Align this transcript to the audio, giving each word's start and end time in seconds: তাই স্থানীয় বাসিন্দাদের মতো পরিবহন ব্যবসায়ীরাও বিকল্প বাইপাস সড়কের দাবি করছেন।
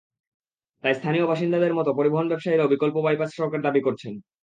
তাই 0.83 0.93
স্থানীয় 0.95 1.25
বাসিন্দাদের 1.27 1.73
মতো 1.73 1.89
পরিবহন 1.93 2.27
ব্যবসায়ীরাও 2.29 2.71
বিকল্প 2.73 2.95
বাইপাস 3.05 3.29
সড়কের 3.33 3.61
দাবি 3.63 3.81
করছেন। 3.83 4.13